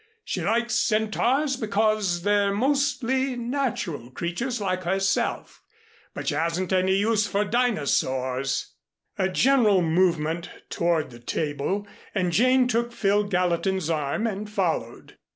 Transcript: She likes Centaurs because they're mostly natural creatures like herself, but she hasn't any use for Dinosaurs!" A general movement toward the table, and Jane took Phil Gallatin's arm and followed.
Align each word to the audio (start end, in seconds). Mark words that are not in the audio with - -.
She 0.23 0.41
likes 0.41 0.73
Centaurs 0.73 1.57
because 1.57 2.23
they're 2.23 2.51
mostly 2.51 3.35
natural 3.35 4.09
creatures 4.09 4.59
like 4.59 4.81
herself, 4.81 5.61
but 6.15 6.27
she 6.29 6.33
hasn't 6.33 6.73
any 6.73 6.95
use 6.95 7.27
for 7.27 7.45
Dinosaurs!" 7.45 8.73
A 9.19 9.29
general 9.29 9.83
movement 9.83 10.49
toward 10.71 11.11
the 11.11 11.19
table, 11.19 11.87
and 12.15 12.31
Jane 12.33 12.67
took 12.67 12.91
Phil 12.91 13.25
Gallatin's 13.25 13.91
arm 13.91 14.25
and 14.25 14.49
followed. 14.49 15.19